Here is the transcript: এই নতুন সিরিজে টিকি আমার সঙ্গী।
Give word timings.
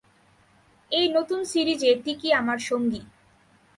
এই 0.91 1.05
নতুন 1.15 1.39
সিরিজে 1.43 1.91
টিকি 2.03 2.29
আমার 2.33 2.59
সঙ্গী। 2.69 3.01